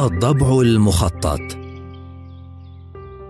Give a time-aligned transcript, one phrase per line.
[0.00, 1.63] الضبع المخطط.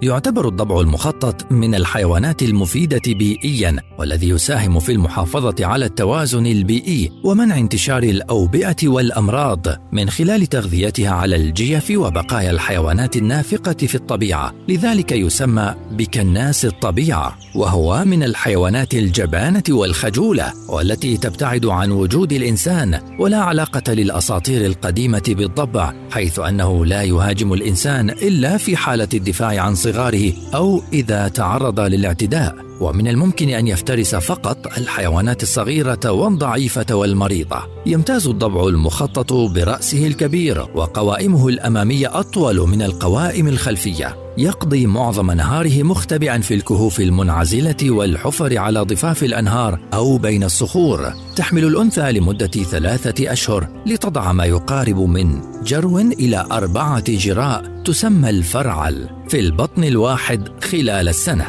[0.05, 7.59] يعتبر الضبع المخطط من الحيوانات المفيدة بيئيا والذي يساهم في المحافظة على التوازن البيئي ومنع
[7.59, 14.55] انتشار الأوبئة والأمراض من خلال تغذيتها على الجيف وبقايا الحيوانات النافقة في الطبيعة.
[14.69, 23.39] لذلك يسمى بكناس الطبيعة وهو من الحيوانات الجبانة والخجولة والتي تبتعد عن وجود الإنسان ولا
[23.39, 30.33] علاقة للأساطير القديمة بالضبع حيث أنه لا يهاجم الإنسان إلا في حالة الدفاع عن صغاره
[30.55, 32.55] أو إذا تعرض للاعتداء.
[32.81, 37.57] ومن الممكن أن يفترس فقط الحيوانات الصغيرة والضعيفة والمريضة.
[37.87, 44.24] يمتاز الضبع المخطط برأسه الكبير وقوائمه الأمامية أطول من القوائم الخلفية.
[44.39, 51.13] يقضي معظم نهاره مختبئا في الكهوف المنعزلة والحفر على ضفاف الأنهار أو بين الصخور.
[51.37, 59.09] تحمل الأنثى لمدة ثلاثة أشهر لتضع ما يقارب من جرو إلى أربعة جراء تسمى الفرعل
[59.29, 61.49] في البطن الواحد خلال السنة.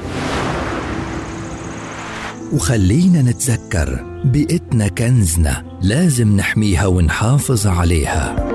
[2.53, 8.55] وخلينا نتذكر بيئتنا كنزنا لازم نحميها ونحافظ عليها.